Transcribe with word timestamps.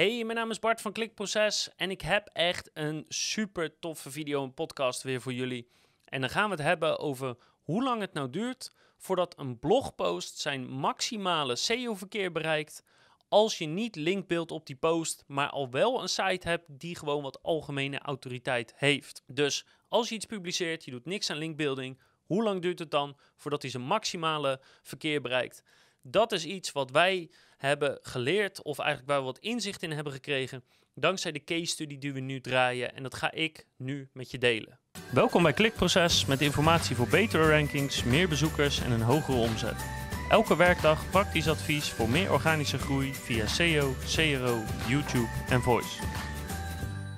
Hey, 0.00 0.24
mijn 0.24 0.38
naam 0.38 0.50
is 0.50 0.58
Bart 0.58 0.80
van 0.80 0.92
Klikproces 0.92 1.70
en 1.76 1.90
ik 1.90 2.00
heb 2.00 2.30
echt 2.32 2.70
een 2.72 3.04
super 3.08 3.78
toffe 3.78 4.10
video 4.10 4.44
en 4.44 4.54
podcast 4.54 5.02
weer 5.02 5.20
voor 5.20 5.32
jullie. 5.32 5.70
En 6.04 6.20
dan 6.20 6.30
gaan 6.30 6.44
we 6.44 6.56
het 6.56 6.64
hebben 6.64 6.98
over 6.98 7.36
hoe 7.62 7.82
lang 7.82 8.00
het 8.00 8.12
nou 8.12 8.30
duurt 8.30 8.72
voordat 8.96 9.38
een 9.38 9.58
blogpost 9.58 10.38
zijn 10.38 10.68
maximale 10.70 11.56
SEO-verkeer 11.56 12.32
bereikt 12.32 12.84
als 13.28 13.58
je 13.58 13.66
niet 13.66 13.96
linkbeeld 13.96 14.50
op 14.50 14.66
die 14.66 14.76
post, 14.76 15.24
maar 15.26 15.50
al 15.50 15.70
wel 15.70 16.02
een 16.02 16.08
site 16.08 16.48
hebt 16.48 16.64
die 16.68 16.96
gewoon 16.96 17.22
wat 17.22 17.42
algemene 17.42 17.98
autoriteit 17.98 18.72
heeft. 18.76 19.22
Dus 19.26 19.66
als 19.88 20.08
je 20.08 20.14
iets 20.14 20.26
publiceert, 20.26 20.84
je 20.84 20.90
doet 20.90 21.04
niks 21.06 21.30
aan 21.30 21.36
linkbuilding, 21.36 22.00
hoe 22.24 22.42
lang 22.42 22.62
duurt 22.62 22.78
het 22.78 22.90
dan 22.90 23.16
voordat 23.36 23.62
hij 23.62 23.70
zijn 23.70 23.82
maximale 23.82 24.60
verkeer 24.82 25.20
bereikt? 25.20 25.62
Dat 26.02 26.32
is 26.32 26.44
iets 26.44 26.72
wat 26.72 26.90
wij 26.90 27.30
hebben 27.60 27.98
geleerd, 28.02 28.62
of 28.62 28.78
eigenlijk 28.78 29.08
waar 29.10 29.18
we 29.18 29.24
wat 29.24 29.38
inzicht 29.38 29.82
in 29.82 29.90
hebben 29.90 30.12
gekregen, 30.12 30.64
dankzij 30.94 31.32
de 31.32 31.44
case 31.44 31.64
study 31.64 31.98
die 31.98 32.12
we 32.12 32.20
nu 32.20 32.40
draaien. 32.40 32.94
En 32.94 33.02
dat 33.02 33.14
ga 33.14 33.32
ik 33.32 33.66
nu 33.76 34.08
met 34.12 34.30
je 34.30 34.38
delen. 34.38 34.78
Welkom 35.12 35.42
bij 35.42 35.52
Klikproces 35.52 36.26
met 36.26 36.40
informatie 36.40 36.96
voor 36.96 37.08
betere 37.08 37.50
rankings, 37.50 38.04
meer 38.04 38.28
bezoekers 38.28 38.80
en 38.80 38.90
een 38.90 39.02
hogere 39.02 39.38
omzet. 39.38 39.84
Elke 40.28 40.56
werkdag 40.56 41.10
praktisch 41.10 41.48
advies 41.48 41.90
voor 41.90 42.08
meer 42.08 42.32
organische 42.32 42.78
groei 42.78 43.14
via 43.14 43.46
SEO, 43.46 43.94
CRO, 44.06 44.62
YouTube 44.88 45.28
en 45.48 45.60
Voice. 45.60 46.02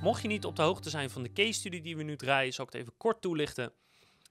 Mocht 0.02 0.22
je 0.22 0.28
niet 0.28 0.44
op 0.44 0.56
de 0.56 0.62
hoogte 0.62 0.90
zijn 0.90 1.10
van 1.10 1.22
de 1.22 1.32
case 1.32 1.52
study 1.52 1.80
die 1.80 1.96
we 1.96 2.02
nu 2.02 2.16
draaien, 2.16 2.52
zal 2.52 2.64
ik 2.64 2.72
het 2.72 2.80
even 2.80 2.96
kort 2.96 3.20
toelichten. 3.20 3.72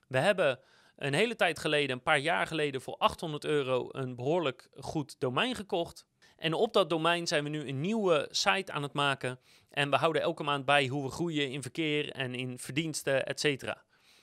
We 0.08 0.18
hebben 0.18 0.58
een 1.06 1.14
hele 1.14 1.36
tijd 1.36 1.58
geleden, 1.58 1.96
een 1.96 2.02
paar 2.02 2.18
jaar 2.18 2.46
geleden, 2.46 2.80
voor 2.80 2.96
800 2.96 3.44
euro 3.44 3.88
een 3.92 4.16
behoorlijk 4.16 4.68
goed 4.74 5.16
domein 5.18 5.54
gekocht. 5.54 6.06
En 6.36 6.54
op 6.54 6.72
dat 6.72 6.90
domein 6.90 7.26
zijn 7.26 7.44
we 7.44 7.50
nu 7.50 7.68
een 7.68 7.80
nieuwe 7.80 8.28
site 8.30 8.72
aan 8.72 8.82
het 8.82 8.92
maken. 8.92 9.38
En 9.70 9.90
we 9.90 9.96
houden 9.96 10.22
elke 10.22 10.42
maand 10.42 10.64
bij 10.64 10.86
hoe 10.86 11.02
we 11.02 11.10
groeien 11.10 11.50
in 11.50 11.62
verkeer 11.62 12.10
en 12.10 12.34
in 12.34 12.58
verdiensten, 12.58 13.26
et 13.26 13.40
cetera. 13.40 13.82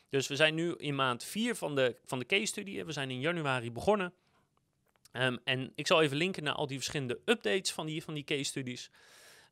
Dus 0.09 0.27
we 0.27 0.35
zijn 0.35 0.55
nu 0.55 0.75
in 0.75 0.95
maand 0.95 1.23
4 1.23 1.55
van 1.55 1.75
de, 1.75 1.95
van 2.05 2.19
de 2.19 2.25
case 2.25 2.45
study. 2.45 2.83
We 2.83 2.91
zijn 2.91 3.09
in 3.09 3.19
januari 3.19 3.71
begonnen. 3.71 4.13
Ehm, 5.11 5.37
en 5.43 5.71
ik 5.75 5.87
zal 5.87 6.01
even 6.01 6.17
linken 6.17 6.43
naar 6.43 6.53
al 6.53 6.67
die 6.67 6.77
verschillende 6.77 7.19
updates 7.25 7.71
van 7.71 7.85
die, 7.85 8.03
van 8.03 8.13
die 8.13 8.23
case 8.23 8.43
studies. 8.43 8.91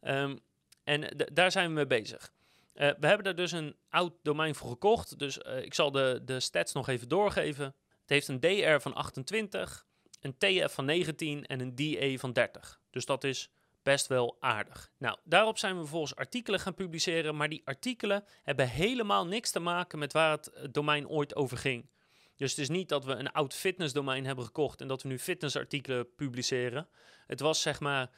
Ehm, 0.01 0.37
en 0.83 1.27
daar 1.33 1.51
zijn 1.51 1.67
we 1.67 1.73
mee 1.73 1.87
bezig. 1.87 2.31
Uh, 2.77 2.89
we 2.99 3.07
hebben 3.07 3.23
daar 3.23 3.35
dus 3.35 3.51
een 3.51 3.75
oud 3.89 4.13
domein 4.23 4.55
voor 4.55 4.69
gekocht. 4.69 5.19
Dus 5.19 5.37
uh, 5.37 5.63
ik 5.63 5.73
zal 5.73 5.91
de, 5.91 6.21
de 6.25 6.39
stats 6.39 6.73
nog 6.73 6.87
even 6.87 7.07
doorgeven. 7.07 7.65
Het 8.01 8.09
heeft 8.09 8.27
een 8.27 8.39
DR 8.39 8.79
van 8.79 8.93
28, 8.93 9.85
een 10.21 10.37
TF 10.37 10.73
van 10.73 10.85
19 10.85 11.45
en 11.45 11.59
een 11.59 11.75
DA 11.75 12.17
van 12.17 12.33
30. 12.33 12.81
Dus 12.89 13.05
dat 13.05 13.23
is 13.23 13.49
best 13.83 14.07
wel 14.07 14.37
aardig. 14.39 14.91
Nou, 14.97 15.17
daarop 15.23 15.57
zijn 15.57 15.73
we 15.73 15.79
vervolgens 15.79 16.15
artikelen 16.15 16.59
gaan 16.59 16.73
publiceren. 16.73 17.35
Maar 17.35 17.49
die 17.49 17.61
artikelen 17.65 18.23
hebben 18.43 18.69
helemaal 18.69 19.25
niks 19.25 19.51
te 19.51 19.59
maken 19.59 19.99
met 19.99 20.13
waar 20.13 20.31
het 20.31 20.67
domein 20.71 21.07
ooit 21.07 21.35
over 21.35 21.57
ging. 21.57 21.89
Dus 22.35 22.49
het 22.49 22.59
is 22.59 22.69
niet 22.69 22.89
dat 22.89 23.05
we 23.05 23.13
een 23.13 23.31
oud 23.31 23.53
fitnessdomein 23.53 24.25
hebben 24.25 24.45
gekocht 24.45 24.81
en 24.81 24.87
dat 24.87 25.01
we 25.01 25.09
nu 25.09 25.19
fitnessartikelen 25.19 26.15
publiceren. 26.15 26.87
Het 27.27 27.39
was 27.39 27.61
zeg 27.61 27.79
maar 27.79 28.09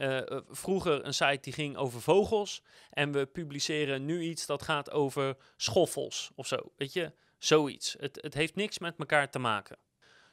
uh, 0.00 0.40
vroeger 0.48 1.04
een 1.04 1.14
site 1.14 1.38
die 1.40 1.52
ging 1.52 1.76
over 1.76 2.00
vogels. 2.00 2.62
En 2.90 3.12
we 3.12 3.26
publiceren 3.26 4.04
nu 4.04 4.22
iets 4.22 4.46
dat 4.46 4.62
gaat 4.62 4.90
over 4.90 5.36
schoffels 5.56 6.30
of 6.34 6.46
zo. 6.46 6.72
Weet 6.76 6.92
je, 6.92 7.12
zoiets. 7.38 7.96
Het, 7.98 8.18
het 8.20 8.34
heeft 8.34 8.54
niks 8.54 8.78
met 8.78 8.94
elkaar 8.98 9.30
te 9.30 9.38
maken. 9.38 9.78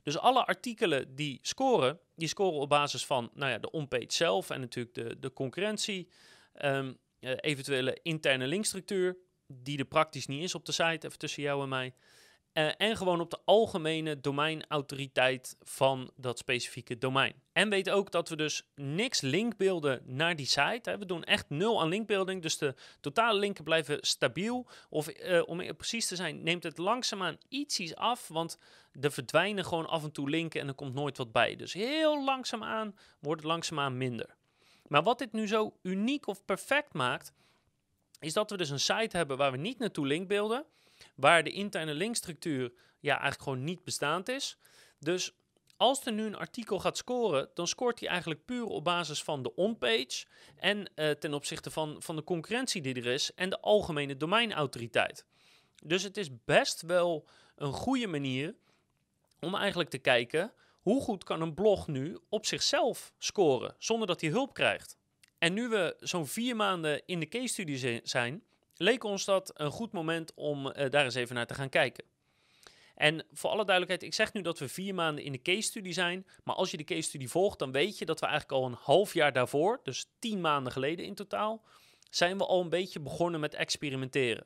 Dus 0.04 0.18
alle 0.18 0.46
artikelen 0.46 1.16
die 1.16 1.40
scoren, 1.42 2.00
die 2.16 2.28
scoren 2.28 2.60
op 2.60 2.70
basis 2.70 3.06
van 3.06 3.30
nou 3.34 3.52
ja, 3.52 3.58
de 3.58 3.72
onpage 3.72 4.06
zelf 4.08 4.50
en 4.50 4.60
natuurlijk 4.60 4.96
de, 4.96 5.20
de 5.20 5.34
concurrentie. 5.34 6.10
Um, 6.62 6.98
uh, 7.20 7.32
eventuele 7.36 8.00
interne 8.02 8.48
linkstructuur, 8.48 9.18
die 9.48 9.78
er 9.78 9.86
praktisch 9.86 10.28
niet 10.28 10.44
is 10.44 10.56
op 10.56 10.66
de 10.66 10.72
site, 10.72 11.08
even 11.08 11.18
tussen 11.20 11.44
jou 11.44 11.64
en 11.64 11.70
mij. 11.70 11.94
Uh, 12.58 12.70
en 12.78 12.98
gewoon 12.98 13.20
op 13.20 13.30
de 13.30 13.40
algemene 13.46 14.20
domeinautoriteit 14.20 15.56
van 15.62 16.12
dat 16.16 16.38
specifieke 16.38 16.98
domein. 16.98 17.34
En 17.52 17.70
weet 17.70 17.90
ook 17.90 18.12
dat 18.12 18.30
we 18.30 18.36
dus 18.36 18.68
niks 18.76 19.22
linkbeelden 19.22 20.02
naar 20.06 20.36
die 20.36 20.46
site. 20.46 20.90
Hè. 20.90 20.98
We 20.98 21.06
doen 21.06 21.24
echt 21.24 21.50
nul 21.50 21.82
aan 21.82 21.88
linkbuilding, 21.88 22.42
dus 22.42 22.58
de 22.58 22.76
totale 23.00 23.40
linken 23.40 23.64
blijven 23.64 23.98
stabiel. 24.02 24.68
Of 24.90 25.10
uh, 25.10 25.42
om 25.46 25.76
precies 25.76 26.08
te 26.08 26.16
zijn, 26.16 26.44
neemt 26.44 26.64
het 26.64 26.78
langzaamaan 26.78 27.38
ietsjes 27.50 27.96
af, 27.96 28.28
want 28.28 28.58
er 29.02 29.12
verdwijnen 29.12 29.66
gewoon 29.66 29.88
af 29.88 30.04
en 30.04 30.12
toe 30.12 30.30
linken 30.30 30.62
en 30.62 30.68
er 30.68 30.74
komt 30.74 30.94
nooit 30.94 31.18
wat 31.18 31.32
bij. 31.32 31.56
Dus 31.56 31.74
heel 31.74 32.24
langzaamaan 32.24 32.96
wordt 33.20 33.42
het 33.42 33.50
langzaamaan 33.50 33.98
minder. 33.98 34.36
Maar 34.88 35.04
wat 35.04 35.20
dit 35.20 35.32
nu 35.32 35.48
zo 35.48 35.74
uniek 35.82 36.28
of 36.28 36.46
perfect 36.46 36.94
maakt, 36.94 37.34
is 38.20 38.34
dat 38.34 38.50
we 38.50 38.58
dus 38.58 38.70
een 38.70 38.80
site 38.80 39.18
hebben 39.18 39.38
waar 39.38 39.52
we 39.52 39.58
niet 39.58 39.80
naartoe 39.80 40.08
linkbeelden 40.08 40.66
waar 41.16 41.44
de 41.44 41.52
interne 41.52 41.94
linkstructuur 41.94 42.72
ja, 43.00 43.12
eigenlijk 43.12 43.42
gewoon 43.42 43.64
niet 43.64 43.84
bestaand 43.84 44.30
is. 44.30 44.58
Dus 45.00 45.32
als 45.78 46.06
er 46.06 46.12
nu 46.12 46.26
een 46.26 46.36
artikel 46.36 46.80
gaat 46.80 46.98
scoren, 46.98 47.50
dan 47.54 47.68
scoort 47.68 48.00
hij 48.00 48.10
eigenlijk 48.10 48.46
puur 48.46 48.66
op 48.66 48.84
basis 48.84 49.24
van 49.24 49.44
de 49.44 49.56
onpage 49.56 50.26
en 50.56 50.92
uh, 50.96 51.10
ten 51.10 51.34
opzichte 51.34 51.72
van, 51.72 51.96
van 52.00 52.16
de 52.16 52.24
concurrentie 52.24 52.82
die 52.82 52.96
er 52.96 53.06
is 53.06 53.34
en 53.34 53.50
de 53.50 53.60
algemene 53.60 54.18
domeinautoriteit. 54.18 55.26
Dus 55.84 56.04
het 56.04 56.18
is 56.18 56.44
best 56.46 56.82
wel 56.82 57.28
een 57.56 57.74
goede 57.74 58.08
manier 58.08 58.56
om 59.40 59.56
eigenlijk 59.56 59.90
te 59.90 59.98
kijken 59.98 60.54
hoe 60.82 61.02
goed 61.02 61.24
kan 61.24 61.42
een 61.42 61.54
blog 61.54 61.88
nu 61.88 62.18
op 62.30 62.46
zichzelf 62.46 63.14
scoren 63.18 63.76
zonder 63.78 64.08
dat 64.08 64.22
hij 64.22 64.30
hulp 64.30 64.54
krijgt. 64.54 64.98
En 65.38 65.54
nu 65.54 65.68
we 65.68 65.96
zo'n 66.00 66.28
vier 66.28 66.56
maanden 66.56 67.06
in 67.06 67.20
de 67.20 67.28
case 67.28 67.48
study 67.48 68.02
zijn, 68.04 68.44
leek 68.78 69.04
ons 69.04 69.26
dat 69.26 69.52
een 69.54 69.72
goed 69.72 69.92
moment 69.92 70.34
om 70.34 70.66
uh, 70.66 70.90
daar 70.90 71.04
eens 71.04 71.16
even 71.16 71.36
naar 71.36 71.48
te 71.48 71.54
gaan 71.54 71.70
kijken. 71.70 72.04
En 72.96 73.26
voor 73.32 73.50
alle 73.50 73.66
duidelijkheid, 73.66 74.04
ik 74.04 74.14
zeg 74.14 74.34
nu 74.34 74.42
dat 74.42 74.60
we 74.60 74.70
vier 74.70 74.96
maanden 74.96 75.24
in 75.24 75.32
de 75.32 75.42
case 75.42 75.62
study 75.62 75.92
zijn. 75.92 76.28
Maar 76.44 76.56
als 76.56 76.72
je 76.72 76.78
de 76.78 76.84
case 76.84 77.02
study 77.02 77.28
volgt, 77.28 77.60
dan 77.60 77.72
weet 77.72 77.98
je 77.98 78.06
dat 78.06 78.20
we 78.20 78.26
eigenlijk 78.26 78.62
al 78.62 78.68
een 78.68 78.78
half 78.82 79.14
jaar 79.14 79.34
daarvoor, 79.34 79.80
dus 79.84 80.10
tien 80.20 80.42
maanden 80.42 80.72
geleden 80.72 81.06
in 81.06 81.16
totaal, 81.16 81.64
zijn 82.10 82.38
we 82.38 82.46
al 82.46 82.62
een 82.62 82.70
beetje 82.70 83.00
begonnen 83.00 83.40
met 83.40 83.54
experimenteren. 83.54 84.46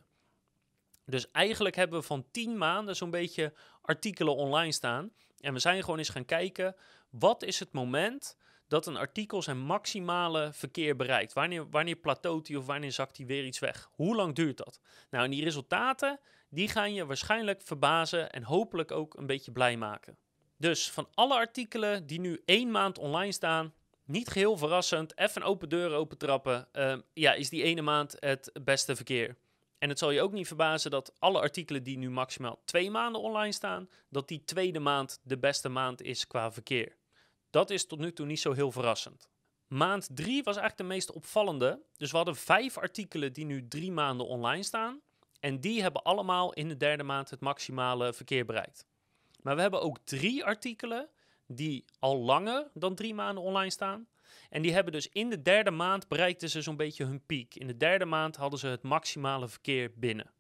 Dus 1.06 1.31
eigenlijk 1.31 1.75
hebben 1.75 2.00
we 2.00 2.06
van 2.06 2.25
tien 2.31 2.58
maanden 2.58 2.96
zo'n 2.96 3.09
beetje 3.09 3.53
artikelen 3.81 4.36
online 4.36 4.72
staan. 4.72 5.12
En 5.40 5.53
we 5.53 5.59
zijn 5.59 5.81
gewoon 5.84 5.97
eens 5.97 6.09
gaan 6.09 6.25
kijken, 6.25 6.75
wat 7.09 7.44
is 7.44 7.59
het 7.59 7.72
moment 7.72 8.38
dat 8.72 8.88
een 8.88 8.98
artikel 8.98 9.42
zijn 9.42 9.59
maximale 9.59 10.50
verkeer 10.54 10.96
bereikt. 10.96 11.34
Wanneer, 11.34 11.70
wanneer 11.70 11.96
plateaut 11.96 12.48
hij 12.48 12.58
of 12.58 12.66
wanneer 12.66 12.92
zakt 12.92 13.18
hij 13.18 13.26
weer 13.26 13.46
iets 13.46 13.59
weg? 13.59 13.90
Hoe 13.92 14.16
lang 14.16 14.36
duurt 14.36 14.58
dat? 14.58 14.80
Nou, 15.09 15.24
en 15.24 15.32
die 15.32 15.44
resultaten, 15.44 16.20
die 16.50 16.68
gaan 16.68 16.94
je 16.94 17.06
waarschijnlijk 17.06 17.62
verbazen 17.62 18.32
en 18.32 18.44
hopelijk 18.44 18.92
ook 18.92 19.14
een 19.18 19.26
beetje 19.26 19.52
blij 19.52 19.78
maken. 19.78 20.18
Dus 20.58 20.92
van 20.92 21.08
alle 21.14 21.34
artikelen 21.34 22.08
die 22.08 22.20
nu 22.20 22.42
één 22.46 22.72
maand 22.72 22.98
online 22.98 23.32
staan, 23.32 23.74
niet 24.06 24.30
geheel 24.30 24.58
verrassend, 24.58 25.18
even 25.18 25.44
open 25.44 25.70
deuren 25.70 25.98
open 25.98 26.18
trappen, 26.18 26.68
uh, 26.74 26.98
ja, 27.14 27.34
is 27.34 27.50
die 27.50 27.64
ene 27.64 27.82
maand 27.82 28.16
het 28.20 28.52
beste 28.64 28.96
verkeer. 28.96 29.38
En 29.78 29.90
het 29.90 30.00
zal 30.00 30.12
je 30.12 30.22
ook 30.22 30.32
niet 30.32 30.48
verbazen 30.48 30.92
dat 30.92 31.14
alle 31.20 31.40
artikelen 31.40 31.84
die 31.84 31.98
nu 31.98 32.09
maximaal 32.09 32.62
twee 32.66 32.92
maanden 32.92 33.22
online 33.22 33.52
staan, 33.52 33.90
dat 34.09 34.28
die 34.28 34.44
tweede 34.44 34.80
maand 34.80 35.20
de 35.24 35.38
beste 35.38 35.70
maand 35.70 36.02
is 36.02 36.28
qua 36.28 36.52
verkeer. 36.52 37.00
Dat 37.51 37.69
is 37.69 37.88
tot 37.88 38.00
nu 38.00 38.13
toe 38.13 38.25
niet 38.25 38.39
zo 38.39 38.51
heel 38.51 38.72
verrassend. 38.72 39.29
Maand 39.67 40.09
3 40.13 40.44
was 40.44 40.57
eigenlijk 40.57 40.78
de 40.78 40.95
meest 40.95 41.12
opvallende. 41.12 41.81
Dus 41.97 42.12
we 42.12 42.17
hadden 42.17 42.35
vijf 42.35 42.78
artikelen 42.78 43.34
die 43.34 43.45
nu 43.45 43.67
drie 43.67 43.91
maanden 43.91 44.28
online 44.28 44.63
staan. 44.63 45.01
En 45.39 45.59
die 45.59 45.81
hebben 45.81 46.03
allemaal 46.03 46.53
in 46.53 46.67
de 46.67 46.78
derde 46.78 47.03
maand 47.03 47.29
het 47.29 47.40
maximale 47.40 48.13
verkeer 48.13 48.45
bereikt. 48.45 48.85
Maar 49.41 49.56
we 49.56 49.61
hebben 49.61 49.81
ook 49.81 49.97
drie 50.03 50.45
artikelen 50.45 51.09
die 51.47 51.85
al 52.00 52.17
langer 52.17 52.69
dan 52.73 52.95
drie 52.95 53.13
maanden 53.13 53.44
online 53.44 53.69
staan. 53.69 54.07
En 54.50 54.61
die 54.61 54.73
hebben 54.73 54.94
dus 54.94 55.09
in 55.09 55.29
de 55.29 55.41
derde 55.41 55.72
maand 55.72 56.07
bereikten 56.07 56.50
ze 56.50 56.61
zo'n 56.61 56.75
beetje 56.75 57.05
hun 57.05 57.26
piek. 57.26 57.55
In 57.55 57.67
de 57.67 57.78
derde 57.78 58.05
maand 58.05 58.35
hadden 58.35 58.59
ze 58.59 58.67
het 58.67 58.84
maximale 58.84 59.47
verkeer 59.47 59.91
binnen. 59.96 60.31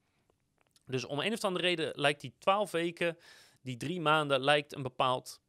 Dus 0.85 1.05
om 1.05 1.19
een 1.19 1.33
of 1.33 1.43
andere 1.43 1.65
reden 1.65 1.91
lijkt 1.95 2.21
die 2.21 2.33
12 2.37 2.71
weken, 2.71 3.17
die 3.61 3.77
drie 3.77 4.01
maanden, 4.01 4.41
lijkt 4.41 4.75
een 4.75 4.81
bepaald 4.81 5.41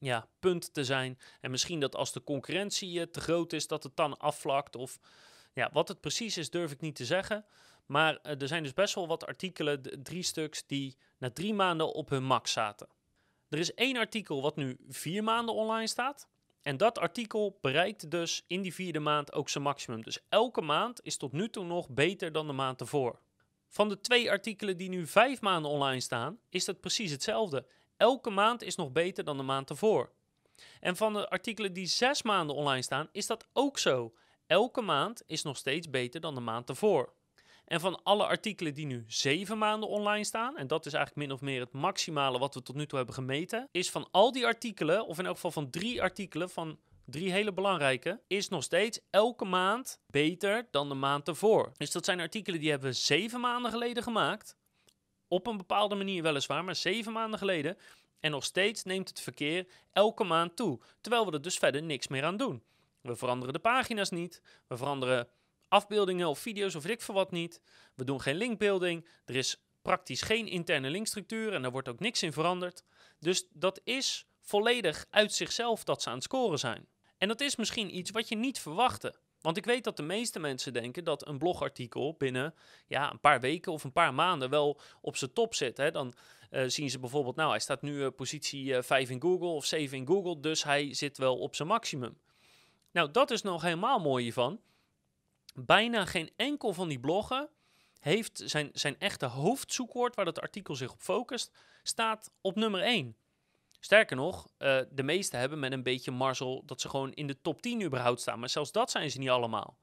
ja, 0.00 0.28
punt 0.38 0.74
te 0.74 0.84
zijn. 0.84 1.18
En 1.40 1.50
misschien 1.50 1.80
dat 1.80 1.96
als 1.96 2.12
de 2.12 2.24
concurrentie 2.24 2.98
uh, 2.98 3.02
te 3.02 3.20
groot 3.20 3.52
is, 3.52 3.66
dat 3.66 3.82
het 3.82 3.96
dan 3.96 4.18
afvlakt. 4.18 4.76
Of 4.76 4.98
ja, 5.52 5.70
wat 5.72 5.88
het 5.88 6.00
precies 6.00 6.36
is, 6.36 6.50
durf 6.50 6.72
ik 6.72 6.80
niet 6.80 6.96
te 6.96 7.04
zeggen. 7.04 7.44
Maar 7.86 8.18
uh, 8.22 8.40
er 8.40 8.48
zijn 8.48 8.62
dus 8.62 8.74
best 8.74 8.94
wel 8.94 9.06
wat 9.06 9.26
artikelen, 9.26 10.02
drie 10.02 10.22
stuks, 10.22 10.66
die 10.66 10.96
na 11.18 11.30
drie 11.30 11.54
maanden 11.54 11.92
op 11.94 12.08
hun 12.08 12.24
max 12.24 12.52
zaten. 12.52 12.88
Er 13.48 13.58
is 13.58 13.74
één 13.74 13.96
artikel 13.96 14.42
wat 14.42 14.56
nu 14.56 14.76
vier 14.88 15.24
maanden 15.24 15.54
online 15.54 15.86
staat. 15.86 16.28
En 16.62 16.76
dat 16.76 16.98
artikel 16.98 17.58
bereikt 17.60 18.10
dus 18.10 18.44
in 18.46 18.62
die 18.62 18.74
vierde 18.74 18.98
maand 18.98 19.32
ook 19.32 19.48
zijn 19.48 19.64
maximum. 19.64 20.02
Dus 20.02 20.18
elke 20.28 20.60
maand 20.60 21.00
is 21.02 21.16
tot 21.16 21.32
nu 21.32 21.48
toe 21.48 21.64
nog 21.64 21.88
beter 21.88 22.32
dan 22.32 22.46
de 22.46 22.52
maand 22.52 22.80
ervoor. 22.80 23.20
Van 23.68 23.88
de 23.88 24.00
twee 24.00 24.30
artikelen 24.30 24.76
die 24.76 24.88
nu 24.88 25.06
vijf 25.06 25.40
maanden 25.40 25.70
online 25.70 26.00
staan, 26.00 26.38
is 26.48 26.64
dat 26.64 26.80
precies 26.80 27.10
hetzelfde. 27.10 27.66
Elke 28.00 28.30
maand 28.30 28.62
is 28.62 28.76
nog 28.76 28.92
beter 28.92 29.24
dan 29.24 29.36
de 29.36 29.42
maand 29.42 29.70
ervoor. 29.70 30.10
En 30.80 30.96
van 30.96 31.12
de 31.12 31.28
artikelen 31.28 31.72
die 31.72 31.86
zes 31.86 32.22
maanden 32.22 32.56
online 32.56 32.82
staan, 32.82 33.08
is 33.12 33.26
dat 33.26 33.46
ook 33.52 33.78
zo. 33.78 34.12
elke 34.46 34.80
maand 34.80 35.22
is 35.26 35.42
nog 35.42 35.56
steeds 35.56 35.90
beter 35.90 36.20
dan 36.20 36.34
de 36.34 36.40
maand 36.40 36.68
ervoor. 36.68 37.12
En 37.64 37.80
van 37.80 38.02
alle 38.02 38.26
artikelen 38.26 38.74
die 38.74 38.86
nu 38.86 39.04
zeven 39.06 39.58
maanden 39.58 39.88
online 39.88 40.24
staan, 40.24 40.56
en 40.56 40.66
dat 40.66 40.86
is 40.86 40.92
eigenlijk 40.92 41.26
min 41.26 41.36
of 41.36 41.42
meer 41.42 41.60
het 41.60 41.72
maximale 41.72 42.38
wat 42.38 42.54
we 42.54 42.62
tot 42.62 42.76
nu 42.76 42.86
toe 42.86 42.96
hebben 42.96 43.14
gemeten, 43.14 43.68
is 43.70 43.90
van 43.90 44.08
al 44.10 44.32
die 44.32 44.46
artikelen, 44.46 45.06
of 45.06 45.18
in 45.18 45.26
elk 45.26 45.34
geval 45.34 45.50
van 45.50 45.70
drie 45.70 46.02
artikelen, 46.02 46.50
van 46.50 46.78
drie 47.04 47.32
hele 47.32 47.52
belangrijke, 47.52 48.20
is 48.26 48.48
nog 48.48 48.62
steeds 48.62 49.00
elke 49.10 49.44
maand 49.44 50.00
beter 50.06 50.68
dan 50.70 50.88
de 50.88 50.94
maand 50.94 51.28
ervoor. 51.28 51.72
Dus 51.76 51.90
dat 51.90 52.04
zijn 52.04 52.20
artikelen 52.20 52.60
die 52.60 52.70
hebben 52.70 52.88
we 52.88 52.96
zeven 52.96 53.40
maanden 53.40 53.70
geleden 53.70 54.02
gemaakt. 54.02 54.58
Op 55.32 55.46
een 55.46 55.56
bepaalde 55.56 55.94
manier 55.94 56.22
weliswaar, 56.22 56.64
maar 56.64 56.76
zeven 56.76 57.12
maanden 57.12 57.38
geleden. 57.38 57.76
En 58.20 58.30
nog 58.30 58.44
steeds 58.44 58.82
neemt 58.82 59.08
het 59.08 59.20
verkeer 59.20 59.66
elke 59.92 60.24
maand 60.24 60.56
toe. 60.56 60.80
Terwijl 61.00 61.26
we 61.26 61.32
er 61.32 61.42
dus 61.42 61.58
verder 61.58 61.82
niks 61.82 62.08
meer 62.08 62.24
aan 62.24 62.36
doen. 62.36 62.62
We 63.00 63.16
veranderen 63.16 63.52
de 63.52 63.60
pagina's 63.60 64.10
niet. 64.10 64.42
We 64.66 64.76
veranderen 64.76 65.28
afbeeldingen 65.68 66.28
of 66.28 66.38
video's 66.38 66.74
of 66.74 66.86
ik 66.86 67.00
veel 67.00 67.14
wat 67.14 67.30
niet. 67.30 67.60
We 67.94 68.04
doen 68.04 68.20
geen 68.20 68.36
linkbuilding. 68.36 69.06
Er 69.24 69.36
is 69.36 69.62
praktisch 69.82 70.22
geen 70.22 70.46
interne 70.46 70.90
linkstructuur 70.90 71.52
en 71.52 71.62
daar 71.62 71.70
wordt 71.70 71.88
ook 71.88 72.00
niks 72.00 72.22
in 72.22 72.32
veranderd. 72.32 72.84
Dus 73.18 73.46
dat 73.52 73.80
is 73.84 74.26
volledig 74.40 75.06
uit 75.10 75.32
zichzelf 75.32 75.84
dat 75.84 76.02
ze 76.02 76.08
aan 76.08 76.14
het 76.14 76.24
scoren 76.24 76.58
zijn. 76.58 76.88
En 77.18 77.28
dat 77.28 77.40
is 77.40 77.56
misschien 77.56 77.96
iets 77.96 78.10
wat 78.10 78.28
je 78.28 78.36
niet 78.36 78.58
verwachtte. 78.58 79.14
Want 79.40 79.56
ik 79.56 79.64
weet 79.64 79.84
dat 79.84 79.96
de 79.96 80.02
meeste 80.02 80.38
mensen 80.38 80.72
denken 80.72 81.04
dat 81.04 81.26
een 81.26 81.38
blogartikel 81.38 82.14
binnen 82.18 82.54
ja, 82.86 83.10
een 83.10 83.20
paar 83.20 83.40
weken 83.40 83.72
of 83.72 83.84
een 83.84 83.92
paar 83.92 84.14
maanden 84.14 84.50
wel 84.50 84.80
op 85.00 85.16
zijn 85.16 85.32
top 85.32 85.54
zit. 85.54 85.76
Hè. 85.76 85.90
Dan 85.90 86.14
uh, 86.50 86.64
zien 86.66 86.90
ze 86.90 86.98
bijvoorbeeld, 86.98 87.36
nou 87.36 87.50
hij 87.50 87.60
staat 87.60 87.82
nu 87.82 87.92
uh, 87.92 88.08
positie 88.16 88.64
uh, 88.64 88.76
eh, 88.76 88.82
5 88.82 89.10
in 89.10 89.20
Google 89.20 89.48
of 89.48 89.64
7 89.64 89.96
in 89.96 90.06
Google, 90.06 90.40
dus 90.40 90.64
hij 90.64 90.94
zit 90.94 91.18
wel 91.18 91.38
op 91.38 91.54
zijn 91.54 91.68
maximum. 91.68 92.18
Nou, 92.90 93.10
dat 93.10 93.30
is 93.30 93.42
nog 93.42 93.62
helemaal 93.62 94.00
mooi 94.00 94.22
hiervan. 94.22 94.60
Bijna 95.54 96.04
geen 96.04 96.30
enkel 96.36 96.72
van 96.72 96.88
die 96.88 97.00
bloggen 97.00 97.48
heeft 98.00 98.42
zijn, 98.44 98.70
zijn 98.72 98.98
echte 98.98 99.26
hoofdzoekwoord, 99.26 100.14
waar 100.14 100.24
dat 100.24 100.40
artikel 100.40 100.74
zich 100.74 100.92
op 100.92 101.00
focust, 101.00 101.52
staat 101.82 102.32
op 102.40 102.56
nummer 102.56 102.80
1. 102.80 103.16
Sterker 103.80 104.16
nog, 104.16 104.46
uh, 104.58 104.80
de 104.90 105.02
meeste 105.02 105.36
hebben 105.36 105.58
met 105.58 105.72
een 105.72 105.82
beetje 105.82 106.10
marzel 106.10 106.62
dat 106.66 106.80
ze 106.80 106.88
gewoon 106.88 107.12
in 107.12 107.26
de 107.26 107.40
top 107.40 107.62
10 107.62 107.82
überhaupt 107.82 108.20
staan. 108.20 108.38
Maar 108.38 108.48
zelfs 108.48 108.72
dat 108.72 108.90
zijn 108.90 109.10
ze 109.10 109.18
niet 109.18 109.28
allemaal. 109.28 109.78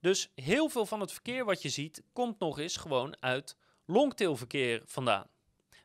Dus 0.00 0.30
heel 0.34 0.68
veel 0.68 0.86
van 0.86 1.00
het 1.00 1.12
verkeer 1.12 1.44
wat 1.44 1.62
je 1.62 1.68
ziet, 1.68 2.02
komt 2.12 2.38
nog 2.38 2.58
eens 2.58 2.76
gewoon 2.76 3.16
uit 3.20 3.56
longtailverkeer 3.86 4.82
vandaan. 4.84 5.26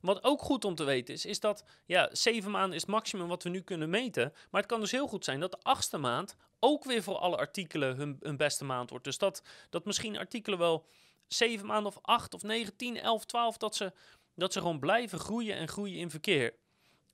Wat 0.01 0.23
ook 0.23 0.41
goed 0.41 0.65
om 0.65 0.75
te 0.75 0.83
weten 0.83 1.13
is, 1.13 1.25
is 1.25 1.39
dat 1.39 1.65
ja, 1.85 2.09
zeven 2.11 2.51
maanden 2.51 2.75
is 2.75 2.81
het 2.81 2.91
maximum 2.91 3.27
wat 3.27 3.43
we 3.43 3.49
nu 3.49 3.61
kunnen 3.61 3.89
meten. 3.89 4.33
Maar 4.51 4.61
het 4.61 4.69
kan 4.69 4.79
dus 4.79 4.91
heel 4.91 5.07
goed 5.07 5.25
zijn 5.25 5.39
dat 5.39 5.51
de 5.51 5.59
achtste 5.61 5.97
maand 5.97 6.35
ook 6.59 6.83
weer 6.83 7.03
voor 7.03 7.17
alle 7.17 7.37
artikelen 7.37 7.95
hun, 7.95 8.17
hun 8.19 8.37
beste 8.37 8.65
maand 8.65 8.89
wordt. 8.89 9.05
Dus 9.05 9.17
dat, 9.17 9.41
dat 9.69 9.85
misschien 9.85 10.17
artikelen 10.17 10.59
wel 10.59 10.85
zeven 11.27 11.65
maanden 11.65 11.91
of 11.91 11.99
acht 12.01 12.33
of 12.33 12.43
negen, 12.43 12.75
tien, 12.75 12.99
elf, 12.99 13.25
twaalf, 13.25 13.57
dat 13.57 13.75
ze, 13.75 13.93
dat 14.35 14.53
ze 14.53 14.59
gewoon 14.59 14.79
blijven 14.79 15.19
groeien 15.19 15.55
en 15.55 15.67
groeien 15.67 15.97
in 15.97 16.09
verkeer. 16.09 16.53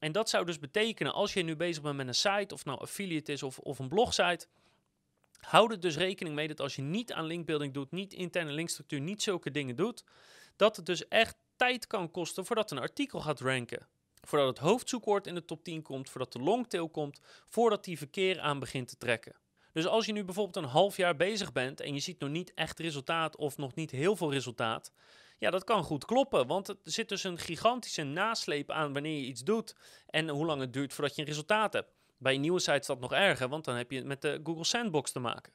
En 0.02 0.12
dat 0.12 0.30
zou 0.30 0.46
dus 0.46 0.60
betekenen, 0.60 1.14
als 1.14 1.34
je 1.34 1.44
nu 1.44 1.56
bezig 1.56 1.84
bent 1.84 1.96
met 1.96 2.08
een 2.08 2.16
site, 2.16 2.54
of 2.54 2.66
nou 2.66 2.80
affiliate 2.80 3.32
is 3.32 3.44
of, 3.44 3.60
of 3.60 3.80
een 3.80 3.88
blogsite, 3.88 4.48
houd 5.40 5.72
er 5.72 5.80
dus 5.80 5.98
rekening 5.98 6.36
mee 6.36 6.48
dat 6.48 6.60
als 6.60 6.76
je 6.76 6.82
niet 6.82 7.14
aan 7.14 7.26
linkbuilding 7.26 7.74
doet, 7.74 7.92
niet 7.92 8.14
interne 8.14 8.52
linkstructuur, 8.52 9.02
niet 9.02 9.22
zulke 9.22 9.52
dingen 9.52 9.76
doet, 9.76 10.04
dat 10.56 10.76
het 10.76 10.86
dus 10.86 11.08
echt 11.08 11.36
tijd 11.56 11.88
kan 11.88 12.12
kosten 12.12 12.46
voordat 12.46 12.72
een 12.72 12.78
artikel 12.78 13.20
gaat 13.22 13.40
ranken. 13.40 13.88
Voordat 14.22 14.48
het 14.48 14.58
hoofdzoekwoord 14.58 15.28
in 15.28 15.36
de 15.36 15.46
top 15.46 15.64
10 15.64 15.82
komt, 15.82 16.10
voordat 16.10 16.34
de 16.34 16.40
longtail 16.40 16.90
komt, 16.90 17.20
voordat 17.50 17.84
die 17.84 17.98
verkeer 17.98 18.40
aan 18.40 18.60
begint 18.60 18.88
te 18.88 18.98
trekken. 18.98 19.36
Dus 19.74 19.86
als 19.86 20.06
je 20.06 20.12
nu 20.12 20.24
bijvoorbeeld 20.24 20.66
een 20.66 20.72
half 20.72 20.98
jaar 20.98 21.16
bezig 21.16 21.52
bent 21.52 21.82
en 21.82 21.94
je 21.94 22.00
ziet 22.00 22.20
nog 22.20 22.30
niet 22.30 22.54
echt 22.54 22.80
resultaat 22.80 23.36
of 23.36 23.58
nog 23.58 23.76
niet 23.76 23.92
heel 23.92 24.16
veel 24.16 24.32
resultaat, 24.32 24.92
ja, 25.42 25.50
dat 25.50 25.64
kan 25.64 25.84
goed 25.84 26.06
kloppen, 26.06 26.48
want 26.48 26.68
er 26.68 26.78
zit 26.84 27.10
dus 27.10 27.24
een 27.24 27.38
gigantische 27.38 28.04
nasleep 28.04 28.72
aan 28.72 28.94
wanneer 28.94 29.20
je 29.20 29.26
iets 29.26 29.44
doet 29.44 29.76
en 30.08 30.30
hoe 30.30 30.46
lang 30.46 30.62
het 30.62 30.74
duurt 30.74 30.94
voordat 30.94 31.16
je 31.16 31.22
een 31.22 31.28
resultaat 31.28 31.74
hebt. 31.74 31.92
Bij 32.18 32.38
nieuwe 32.38 32.60
site 32.60 32.80
is 32.80 32.86
dat 32.86 33.00
nog 33.00 33.14
erger, 33.14 33.50
want 33.50 33.66
dan 33.66 33.76
heb 33.76 33.92
je 33.92 33.98
het 33.98 34.06
met 34.06 34.22
de 34.22 34.40
Google 34.44 34.64
Sandbox 34.64 35.12
te 35.12 35.20
maken. 35.20 35.54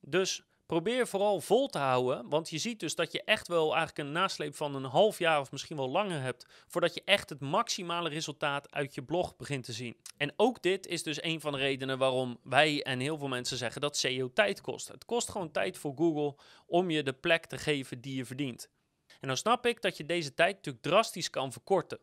Dus 0.00 0.42
probeer 0.66 1.06
vooral 1.06 1.40
vol 1.40 1.68
te 1.68 1.78
houden, 1.78 2.28
want 2.28 2.50
je 2.50 2.58
ziet 2.58 2.80
dus 2.80 2.94
dat 2.94 3.12
je 3.12 3.22
echt 3.24 3.48
wel 3.48 3.76
eigenlijk 3.76 3.98
een 3.98 4.12
nasleep 4.12 4.54
van 4.56 4.74
een 4.74 4.84
half 4.84 5.18
jaar 5.18 5.40
of 5.40 5.52
misschien 5.52 5.76
wel 5.76 5.90
langer 5.90 6.20
hebt, 6.20 6.46
voordat 6.66 6.94
je 6.94 7.02
echt 7.04 7.28
het 7.28 7.40
maximale 7.40 8.08
resultaat 8.08 8.72
uit 8.72 8.94
je 8.94 9.02
blog 9.02 9.36
begint 9.36 9.64
te 9.64 9.72
zien. 9.72 9.96
En 10.16 10.32
ook 10.36 10.62
dit 10.62 10.86
is 10.86 11.02
dus 11.02 11.22
een 11.22 11.40
van 11.40 11.52
de 11.52 11.58
redenen 11.58 11.98
waarom 11.98 12.38
wij 12.42 12.82
en 12.82 13.00
heel 13.00 13.18
veel 13.18 13.28
mensen 13.28 13.56
zeggen 13.56 13.80
dat 13.80 13.96
SEO 13.96 14.32
tijd 14.32 14.60
kost. 14.60 14.88
Het 14.88 15.04
kost 15.04 15.30
gewoon 15.30 15.50
tijd 15.50 15.78
voor 15.78 15.92
Google 15.96 16.36
om 16.66 16.90
je 16.90 17.02
de 17.02 17.12
plek 17.12 17.46
te 17.46 17.58
geven 17.58 18.00
die 18.00 18.16
je 18.16 18.24
verdient. 18.24 18.68
En 19.20 19.28
dan 19.28 19.36
snap 19.36 19.66
ik 19.66 19.82
dat 19.82 19.96
je 19.96 20.04
deze 20.04 20.34
tijd 20.34 20.56
natuurlijk 20.56 20.84
drastisch 20.84 21.30
kan 21.30 21.52
verkorten. 21.52 21.98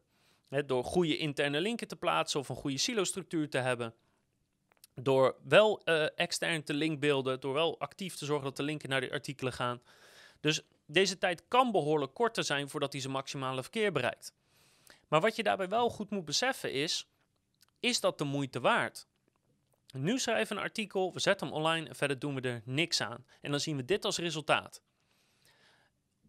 Door 0.66 0.84
goede 0.84 1.18
interne 1.18 1.62
linken 1.62 1.88
te 1.88 1.96
plaatsen 1.96 2.40
of 2.40 2.50
een 2.50 2.56
goede 2.56 2.78
silo-structuur 2.78 3.50
te 3.50 3.58
hebben. 3.58 3.94
Door 4.96 5.36
wel 5.44 5.82
uh, 5.86 6.06
extern 6.16 6.64
te 6.64 6.74
linkbeelden, 6.74 7.40
door 7.40 7.54
wel 7.54 7.80
actief 7.80 8.16
te 8.16 8.26
zorgen 8.26 8.46
dat 8.46 8.58
de 8.58 8.64
linken 8.64 8.90
naar 8.90 9.02
die 9.02 9.12
artikelen 9.12 9.54
gaan. 9.54 9.82
Dus 10.40 10.62
deze 10.86 11.18
tijd 11.18 11.44
kan 11.48 11.72
behoorlijk 11.72 12.14
korter 12.14 12.44
zijn 12.44 12.70
voordat 12.70 12.92
hij 12.92 13.02
zijn 13.02 13.14
maximale 13.14 13.62
verkeer 13.62 13.92
bereikt. 13.92 14.34
Maar 15.08 15.22
wat 15.22 15.36
je 15.36 15.44
daarbij 15.44 15.70
wel 15.70 15.90
goed 15.90 16.10
moet 16.10 16.26
beseffen 16.26 16.72
is, 16.72 17.08
is 17.80 18.00
dat 18.00 18.18
de 18.18 18.24
moeite 18.24 18.60
waard? 18.60 19.08
Nu 19.94 20.20
schrijven 20.20 20.56
we 20.56 20.62
een 20.62 20.68
artikel, 20.68 21.14
we 21.14 21.20
zetten 21.20 21.48
hem 21.48 21.56
online 21.56 21.88
en 21.88 21.96
verder 21.96 22.20
doen 22.20 22.36
we 22.36 22.42
er 22.42 22.62
niks 22.66 23.02
aan. 23.02 23.26
En 23.42 23.52
dan 23.52 23.60
zien 23.60 23.78
we 23.78 23.86
dit 23.86 24.06
als 24.06 24.18
resultaat. 24.18 24.82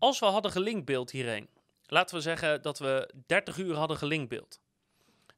Als 0.04 0.18
we 0.18 0.26
hadden 0.26 0.50
gelinkbeeld 0.50 1.10
hierheen, 1.10 1.48
laten 1.86 2.16
we 2.16 2.22
zeggen 2.22 2.62
dat 2.62 2.78
we 2.78 3.10
30 3.26 3.58
uur 3.58 3.74
hadden 3.74 3.96
gelinkbeeld, 3.96 4.60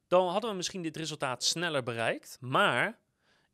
dan 0.07 0.27
hadden 0.27 0.49
we 0.49 0.55
misschien 0.55 0.81
dit 0.81 0.97
resultaat 0.97 1.43
sneller 1.43 1.83
bereikt. 1.83 2.37
Maar 2.39 2.99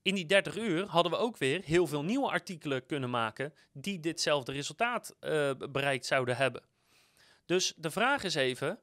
in 0.01 0.15
die 0.15 0.25
30 0.25 0.57
uur 0.57 0.85
hadden 0.85 1.11
we 1.11 1.17
ook 1.17 1.37
weer 1.37 1.61
heel 1.63 1.87
veel 1.87 2.03
nieuwe 2.03 2.29
artikelen 2.29 2.85
kunnen 2.85 3.09
maken 3.09 3.53
die 3.71 3.99
ditzelfde 3.99 4.51
resultaat 4.51 5.15
uh, 5.21 5.51
bereikt 5.69 6.05
zouden 6.05 6.37
hebben. 6.37 6.63
Dus 7.45 7.73
de 7.77 7.91
vraag 7.91 8.23
is 8.23 8.35
even, 8.35 8.79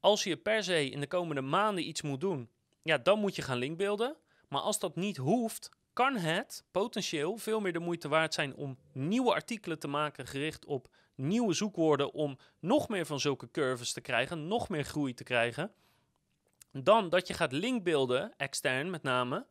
als 0.00 0.24
je 0.24 0.36
per 0.36 0.64
se 0.64 0.90
in 0.90 1.00
de 1.00 1.06
komende 1.06 1.42
maanden 1.42 1.88
iets 1.88 2.02
moet 2.02 2.20
doen, 2.20 2.50
ja, 2.82 2.98
dan 2.98 3.18
moet 3.18 3.36
je 3.36 3.42
gaan 3.42 3.58
linkbeelden. 3.58 4.16
Maar 4.48 4.60
als 4.60 4.78
dat 4.78 4.96
niet 4.96 5.16
hoeft, 5.16 5.70
kan 5.92 6.16
het 6.16 6.64
potentieel 6.70 7.36
veel 7.36 7.60
meer 7.60 7.72
de 7.72 7.78
moeite 7.78 8.08
waard 8.08 8.34
zijn 8.34 8.54
om 8.54 8.78
nieuwe 8.92 9.32
artikelen 9.32 9.78
te 9.78 9.88
maken 9.88 10.26
gericht 10.26 10.64
op 10.64 10.88
nieuwe 11.14 11.52
zoekwoorden 11.52 12.12
om 12.12 12.38
nog 12.58 12.88
meer 12.88 13.06
van 13.06 13.20
zulke 13.20 13.50
curves 13.50 13.92
te 13.92 14.00
krijgen, 14.00 14.46
nog 14.46 14.68
meer 14.68 14.84
groei 14.84 15.14
te 15.14 15.24
krijgen. 15.24 15.72
Dan 16.72 17.08
dat 17.08 17.26
je 17.26 17.34
gaat 17.34 17.52
linkbeelden, 17.52 18.34
extern 18.36 18.90
met 18.90 19.02
name, 19.02 19.46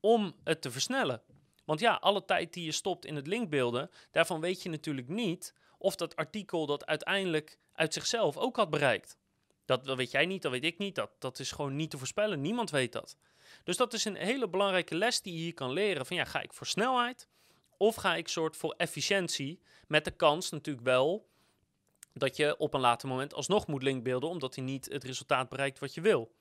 om 0.00 0.34
het 0.44 0.62
te 0.62 0.70
versnellen. 0.70 1.22
Want 1.64 1.80
ja, 1.80 1.94
alle 1.94 2.24
tijd 2.24 2.52
die 2.52 2.64
je 2.64 2.72
stopt 2.72 3.04
in 3.04 3.16
het 3.16 3.26
linkbeelden, 3.26 3.90
daarvan 4.10 4.40
weet 4.40 4.62
je 4.62 4.68
natuurlijk 4.68 5.08
niet 5.08 5.54
of 5.78 5.96
dat 5.96 6.16
artikel 6.16 6.66
dat 6.66 6.86
uiteindelijk 6.86 7.58
uit 7.72 7.92
zichzelf 7.92 8.36
ook 8.36 8.56
had 8.56 8.70
bereikt. 8.70 9.16
Dat, 9.64 9.94
weet 9.94 10.10
jij 10.10 10.26
niet, 10.26 10.42
dat 10.42 10.52
weet 10.52 10.64
ik 10.64 10.78
niet. 10.78 10.94
Dat, 10.94 11.10
dat 11.18 11.38
is 11.38 11.52
gewoon 11.52 11.76
niet 11.76 11.90
te 11.90 11.98
voorspellen. 11.98 12.40
Niemand 12.40 12.70
weet 12.70 12.92
dat. 12.92 13.16
Dus 13.64 13.76
dat 13.76 13.92
is 13.92 14.04
een 14.04 14.16
hele 14.16 14.48
belangrijke 14.48 14.94
les 14.94 15.22
die 15.22 15.32
je 15.34 15.38
hier 15.38 15.54
kan 15.54 15.72
leren. 15.72 16.06
Van 16.06 16.16
ja, 16.16 16.24
ga 16.24 16.40
ik 16.40 16.52
voor 16.52 16.66
snelheid 16.66 17.28
of 17.82 17.94
ga 17.94 18.14
ik 18.14 18.28
soort 18.28 18.56
voor 18.56 18.74
efficiëntie? 18.76 19.60
Met 19.86 20.04
de 20.04 20.10
kans 20.10 20.50
natuurlijk 20.50 20.86
wel 20.86 21.28
dat 22.12 22.36
je 22.36 22.56
op 22.58 22.74
een 22.74 22.80
later 22.80 23.08
moment 23.08 23.34
alsnog 23.34 23.66
moet 23.66 23.82
linkbeelden, 23.82 24.28
omdat 24.28 24.54
hij 24.54 24.64
niet 24.64 24.88
het 24.92 25.04
resultaat 25.04 25.48
bereikt 25.48 25.78
wat 25.78 25.94
je 25.94 26.00
wil. 26.00 26.34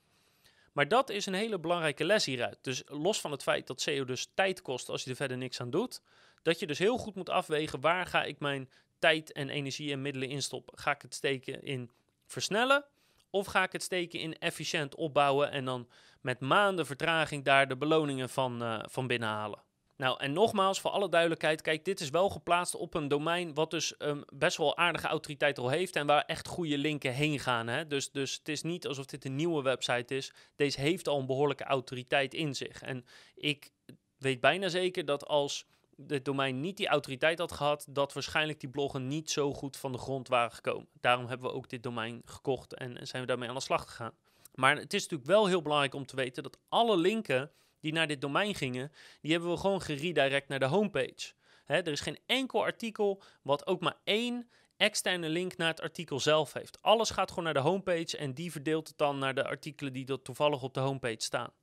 Maar 0.72 0.88
dat 0.88 1.10
is 1.10 1.26
een 1.26 1.34
hele 1.34 1.60
belangrijke 1.60 2.06
les 2.06 2.26
hieruit. 2.26 2.58
Dus 2.62 2.82
los 2.86 3.22
van 3.22 3.32
het 3.32 3.44
feit 3.44 3.68
dat 3.68 3.82
SEO 3.82 4.06
dus 4.06 4.32
tijd 4.34 4.62
kost 4.62 4.90
als 4.90 5.04
je 5.04 5.10
er 5.10 5.16
verder 5.16 5.38
niks 5.38 5.62
aan 5.62 5.70
doet, 5.70 6.02
dat 6.42 6.60
je 6.60 6.68
dus 6.68 6.80
heel 6.80 6.98
goed 6.98 7.16
moet 7.16 7.30
afwegen 7.30 7.82
waar 7.82 8.06
ga 8.06 8.24
ik 8.24 8.40
mijn 8.40 8.70
tijd 9.00 9.32
en 9.32 9.50
energie 9.50 9.92
en 9.92 10.02
middelen 10.02 10.30
in 10.30 10.42
stoppen. 10.42 10.80
Ga 10.80 10.92
ik 10.92 11.02
het 11.02 11.14
steken 11.14 11.64
in 11.64 11.92
versnellen 12.26 12.86
of 13.30 13.46
ga 13.46 13.64
ik 13.64 13.72
het 13.72 13.84
steken 13.84 14.20
in 14.20 14.38
efficiënt 14.40 14.96
opbouwen 14.96 15.52
en 15.52 15.66
dan 15.66 15.90
met 16.22 16.40
maanden 16.40 16.86
vertraging 16.86 17.44
daar 17.44 17.68
de 17.68 17.78
beloningen 17.78 18.30
van, 18.30 18.64
uh, 18.64 18.84
van 18.88 19.08
binnenhalen? 19.08 19.70
Nou, 20.02 20.20
en 20.20 20.34
nogmaals, 20.34 20.80
voor 20.80 20.92
alle 20.92 21.10
duidelijkheid, 21.10 21.62
kijk, 21.62 21.86
dit 21.86 22.00
is 22.00 22.10
wel 22.10 22.30
geplaatst 22.30 22.76
op 22.76 22.94
een 22.94 23.08
domein 23.08 23.54
wat 23.54 23.72
dus 23.72 23.94
um, 24.00 24.24
best 24.34 24.58
wel 24.58 24.78
aardige 24.78 25.08
autoriteit 25.08 25.58
al 25.58 25.70
heeft 25.70 25.96
en 25.96 26.06
waar 26.06 26.24
echt 26.26 26.48
goede 26.48 26.78
linken 26.78 27.14
heen 27.14 27.40
gaan. 27.40 27.68
Hè? 27.68 27.88
Dus, 27.88 28.12
dus 28.12 28.34
het 28.34 28.50
is 28.50 28.62
niet 28.62 28.88
alsof 28.88 29.06
dit 29.06 29.26
een 29.26 29.36
nieuwe 29.36 29.62
website 29.62 30.16
is. 30.16 30.34
Deze 30.56 30.82
heeft 30.82 31.08
al 31.08 31.20
een 31.20 31.26
behoorlijke 31.26 31.64
autoriteit 31.64 32.34
in 32.34 32.56
zich. 32.56 32.82
En 32.82 33.06
ik 33.36 33.70
weet 34.18 34.40
bijna 34.40 34.68
zeker 34.68 35.06
dat 35.06 35.28
als 35.28 35.66
dit 35.96 36.26
domein 36.26 36.60
niet 36.60 36.78
die 36.78 36.88
autoriteit 36.88 37.40
had 37.40 37.52
gehad, 37.52 37.86
dat 37.90 38.14
waarschijnlijk 38.14 38.60
die 38.60 38.70
bloggen 38.70 39.08
niet 39.08 39.32
zo 39.32 39.54
goed 39.54 39.78
van 39.78 39.92
de 39.92 39.98
grond 39.98 40.28
waren 40.28 40.52
gekomen. 40.52 40.88
Daarom 41.02 41.28
hebben 41.28 41.50
we 41.50 41.56
ook 41.56 41.70
dit 41.70 41.84
domein 41.84 42.22
gekocht 42.26 42.74
en 42.74 43.08
zijn 43.08 43.22
we 43.22 43.28
daarmee 43.28 43.50
aan 43.50 43.56
de 43.56 43.62
slag 43.62 43.84
gegaan. 43.84 44.14
Maar 44.56 44.76
het 44.76 44.94
is 44.94 45.02
natuurlijk 45.02 45.30
wel 45.30 45.48
heel 45.48 45.62
belangrijk 45.62 45.94
om 45.94 46.06
te 46.06 46.16
weten 46.16 46.44
dat 46.44 46.58
alle 46.70 46.98
linken 46.98 47.52
die 47.82 47.94
naar 47.94 48.08
dit 48.08 48.22
domein 48.22 48.56
gingen, 48.56 48.92
die 49.22 49.32
hebben 49.32 49.50
we 49.50 49.58
gewoon 49.58 49.82
geredirect 49.82 50.48
naar 50.48 50.60
de 50.60 50.66
homepage. 50.66 51.34
Er 51.66 51.88
is 51.88 52.00
geen 52.00 52.20
enkel 52.26 52.64
artikel 52.64 53.22
wat 53.42 53.68
ook 53.68 53.82
maar 53.82 53.98
één 54.04 54.50
externe 54.78 55.30
link 55.30 55.58
naar 55.58 55.68
het 55.68 55.82
artikel 55.82 56.20
zelf 56.20 56.54
heeft. 56.54 56.82
Alles 56.82 57.10
gaat 57.10 57.30
gewoon 57.30 57.44
naar 57.44 57.54
de 57.54 57.60
homepage 57.60 58.18
en 58.18 58.34
die 58.34 58.52
verdeelt 58.52 58.88
het 58.88 58.98
dan 58.98 59.20
naar 59.20 59.36
de 59.36 59.46
artikelen 59.48 59.94
die 59.94 60.08
er 60.08 60.22
toevallig 60.22 60.64
op 60.64 60.74
de 60.74 60.80
homepage 60.80 61.22
staan. 61.22 61.54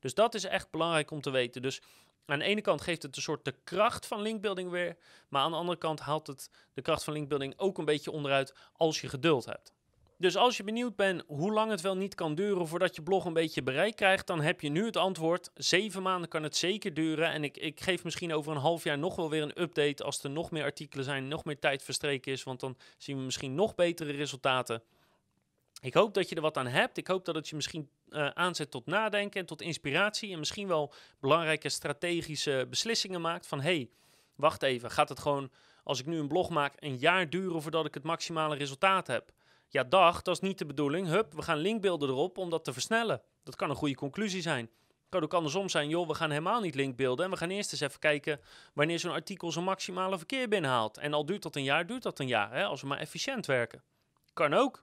Dus 0.00 0.14
dat 0.14 0.34
is 0.34 0.44
echt 0.44 0.70
belangrijk 0.70 1.10
om 1.10 1.20
te 1.20 1.30
weten. 1.30 1.62
Dus 1.62 1.82
aan 2.26 2.38
de 2.38 2.44
ene 2.44 2.60
kant 2.60 2.80
geeft 2.80 3.02
het 3.02 3.16
een 3.16 3.22
soort 3.22 3.44
de 3.44 3.54
kracht 3.64 4.06
van 4.06 4.22
linkbuilding 4.22 4.70
weer, 4.70 4.96
maar 5.28 5.42
aan 5.42 5.50
de 5.50 5.56
andere 5.56 5.78
kant 5.78 6.00
haalt 6.00 6.26
het 6.26 6.50
de 6.74 6.82
kracht 6.82 7.04
van 7.04 7.12
linkbuilding 7.12 7.54
ook 7.56 7.78
een 7.78 7.84
beetje 7.84 8.10
onderuit 8.10 8.54
als 8.72 9.00
je 9.00 9.08
geduld 9.08 9.44
hebt. 9.44 9.72
Dus 10.20 10.36
als 10.36 10.56
je 10.56 10.64
benieuwd 10.64 10.96
bent 10.96 11.22
hoe 11.26 11.52
lang 11.52 11.70
het 11.70 11.80
wel 11.80 11.96
niet 11.96 12.14
kan 12.14 12.34
duren 12.34 12.68
voordat 12.68 12.96
je 12.96 13.02
blog 13.02 13.24
een 13.24 13.32
beetje 13.32 13.62
bereik 13.62 13.96
krijgt, 13.96 14.26
dan 14.26 14.40
heb 14.40 14.60
je 14.60 14.68
nu 14.68 14.84
het 14.84 14.96
antwoord. 14.96 15.50
Zeven 15.54 16.02
maanden 16.02 16.28
kan 16.28 16.42
het 16.42 16.56
zeker 16.56 16.94
duren. 16.94 17.30
En 17.30 17.44
ik, 17.44 17.56
ik 17.56 17.80
geef 17.80 18.04
misschien 18.04 18.34
over 18.34 18.52
een 18.52 18.60
half 18.60 18.84
jaar 18.84 18.98
nog 18.98 19.16
wel 19.16 19.30
weer 19.30 19.42
een 19.42 19.62
update 19.62 20.04
als 20.04 20.22
er 20.22 20.30
nog 20.30 20.50
meer 20.50 20.62
artikelen 20.62 21.04
zijn, 21.04 21.28
nog 21.28 21.44
meer 21.44 21.58
tijd 21.58 21.82
verstreken 21.82 22.32
is. 22.32 22.42
Want 22.42 22.60
dan 22.60 22.76
zien 22.96 23.16
we 23.16 23.22
misschien 23.22 23.54
nog 23.54 23.74
betere 23.74 24.12
resultaten. 24.12 24.82
Ik 25.80 25.94
hoop 25.94 26.14
dat 26.14 26.28
je 26.28 26.34
er 26.34 26.42
wat 26.42 26.56
aan 26.56 26.66
hebt. 26.66 26.96
Ik 26.96 27.06
hoop 27.06 27.24
dat 27.24 27.34
het 27.34 27.48
je 27.48 27.56
misschien 27.56 27.88
uh, 28.08 28.28
aanzet 28.28 28.70
tot 28.70 28.86
nadenken 28.86 29.40
en 29.40 29.46
tot 29.46 29.62
inspiratie. 29.62 30.32
En 30.32 30.38
misschien 30.38 30.68
wel 30.68 30.92
belangrijke 31.20 31.68
strategische 31.68 32.66
beslissingen 32.70 33.20
maakt. 33.20 33.46
Van 33.46 33.60
hey, 33.60 33.90
wacht 34.34 34.62
even, 34.62 34.90
gaat 34.90 35.08
het 35.08 35.20
gewoon 35.20 35.50
als 35.82 36.00
ik 36.00 36.06
nu 36.06 36.18
een 36.18 36.28
blog 36.28 36.48
maak 36.48 36.74
een 36.78 36.96
jaar 36.96 37.30
duren 37.30 37.62
voordat 37.62 37.86
ik 37.86 37.94
het 37.94 38.02
maximale 38.02 38.56
resultaat 38.56 39.06
heb? 39.06 39.32
Ja, 39.70 39.84
dag, 39.84 40.22
dat 40.22 40.34
is 40.34 40.40
niet 40.40 40.58
de 40.58 40.66
bedoeling. 40.66 41.06
Hup, 41.06 41.34
we 41.34 41.42
gaan 41.42 41.58
linkbeelden 41.58 42.08
erop 42.08 42.38
om 42.38 42.50
dat 42.50 42.64
te 42.64 42.72
versnellen. 42.72 43.22
Dat 43.42 43.56
kan 43.56 43.70
een 43.70 43.76
goede 43.76 43.94
conclusie 43.94 44.42
zijn. 44.42 44.70
Kan 45.08 45.22
ook 45.22 45.34
andersom 45.34 45.68
zijn, 45.68 45.88
joh, 45.88 46.06
we 46.08 46.14
gaan 46.14 46.30
helemaal 46.30 46.60
niet 46.60 46.74
linkbeelden. 46.74 47.24
En 47.24 47.30
we 47.30 47.36
gaan 47.36 47.50
eerst 47.50 47.72
eens 47.72 47.80
even 47.80 47.98
kijken 47.98 48.40
wanneer 48.74 48.98
zo'n 48.98 49.12
artikel 49.12 49.52
zijn 49.52 49.64
maximale 49.64 50.16
verkeer 50.16 50.48
binnenhaalt. 50.48 50.98
En 50.98 51.14
al 51.14 51.26
duurt 51.26 51.42
dat 51.42 51.56
een 51.56 51.62
jaar, 51.62 51.86
duurt 51.86 52.02
dat 52.02 52.18
een 52.18 52.26
jaar, 52.26 52.52
hè, 52.52 52.64
als 52.64 52.80
we 52.80 52.86
maar 52.86 52.98
efficiënt 52.98 53.46
werken. 53.46 53.82
Kan 54.32 54.54
ook. 54.54 54.82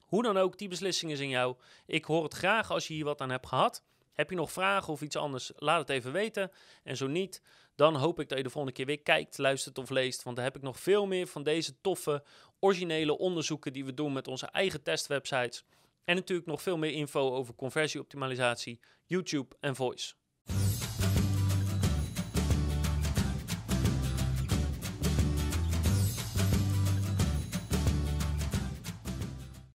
Hoe 0.00 0.22
dan 0.22 0.36
ook, 0.36 0.58
die 0.58 0.68
beslissing 0.68 1.12
is 1.12 1.20
in 1.20 1.28
jou. 1.28 1.56
Ik 1.86 2.04
hoor 2.04 2.22
het 2.22 2.34
graag 2.34 2.70
als 2.70 2.88
je 2.88 2.94
hier 2.94 3.04
wat 3.04 3.20
aan 3.20 3.30
hebt 3.30 3.46
gehad. 3.46 3.82
Heb 4.20 4.30
je 4.30 4.36
nog 4.36 4.52
vragen 4.52 4.92
of 4.92 5.02
iets 5.02 5.16
anders? 5.16 5.52
Laat 5.56 5.80
het 5.80 5.90
even 5.90 6.12
weten. 6.12 6.50
En 6.82 6.96
zo 6.96 7.06
niet, 7.06 7.42
dan 7.74 7.96
hoop 7.96 8.20
ik 8.20 8.28
dat 8.28 8.38
je 8.38 8.44
de 8.44 8.50
volgende 8.50 8.76
keer 8.76 8.86
weer 8.86 9.02
kijkt, 9.02 9.38
luistert 9.38 9.78
of 9.78 9.90
leest. 9.90 10.22
Want 10.22 10.36
dan 10.36 10.44
heb 10.44 10.56
ik 10.56 10.62
nog 10.62 10.80
veel 10.80 11.06
meer 11.06 11.26
van 11.26 11.42
deze 11.42 11.80
toffe, 11.80 12.24
originele 12.58 13.18
onderzoeken 13.18 13.72
die 13.72 13.84
we 13.84 13.94
doen 13.94 14.12
met 14.12 14.28
onze 14.28 14.46
eigen 14.46 14.82
testwebsites. 14.82 15.64
En 16.04 16.14
natuurlijk 16.14 16.48
nog 16.48 16.62
veel 16.62 16.78
meer 16.78 16.92
info 16.92 17.34
over 17.34 17.54
conversieoptimalisatie, 17.54 18.80
YouTube 19.04 19.56
en 19.60 19.76
voice. 19.76 20.14